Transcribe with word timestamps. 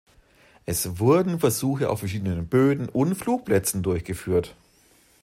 Es 0.65 0.97
wurden 0.97 1.37
Versuche 1.39 1.87
auf 1.87 1.99
verschiedenen 1.99 2.47
Böden 2.47 2.89
und 2.89 3.13
Flugplätzen 3.13 3.83
durchgeführt. 3.83 4.55